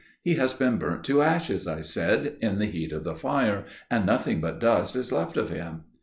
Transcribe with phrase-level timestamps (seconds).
[0.23, 4.03] "He has been burnt to ashes," I said, "in the heat of the fire, and
[4.03, 5.83] nothing but dust is left of him."